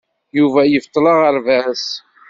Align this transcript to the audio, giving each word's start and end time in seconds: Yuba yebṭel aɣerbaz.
Yuba 0.37 0.61
yebṭel 0.65 1.05
aɣerbaz. 1.13 1.85